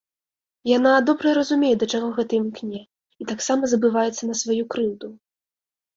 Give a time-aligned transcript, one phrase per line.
[0.77, 2.81] Яна добра разумее, да чаго гэта імкне,
[3.25, 5.07] і таксама забываецца на сваю крыўду.